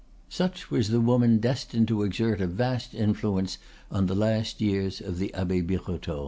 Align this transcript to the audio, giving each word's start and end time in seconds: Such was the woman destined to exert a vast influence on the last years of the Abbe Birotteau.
Such 0.29 0.71
was 0.71 0.87
the 0.89 0.99
woman 0.99 1.37
destined 1.37 1.87
to 1.89 2.01
exert 2.01 2.41
a 2.41 2.47
vast 2.47 2.95
influence 2.95 3.59
on 3.91 4.07
the 4.07 4.15
last 4.15 4.59
years 4.59 4.99
of 4.99 5.19
the 5.19 5.31
Abbe 5.35 5.61
Birotteau. 5.61 6.19